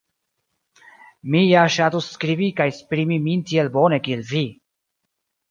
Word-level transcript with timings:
Mi 1.35 1.41
ja 1.49 1.65
ŝatus 1.75 2.07
skribi 2.15 2.49
kaj 2.61 2.67
esprimi 2.73 3.21
min 3.27 3.45
tiel 3.53 3.71
bone 3.79 4.01
kiel 4.09 4.27
vi. 4.33 4.45